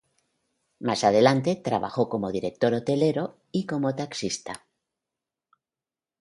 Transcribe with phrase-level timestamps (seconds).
[0.79, 4.65] Más adelante trabajó como director hotelero y como taxista.